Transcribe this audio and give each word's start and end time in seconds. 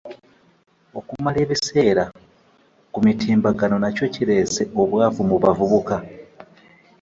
Okumala 0.99 1.37
ebiseera 1.45 2.03
ku 2.93 2.97
mitimbagano 3.05 3.75
nakyo 3.79 4.05
kireese 4.13 4.61
obwavu 4.81 5.21
mu 5.29 5.35
bavubuka. 5.43 5.95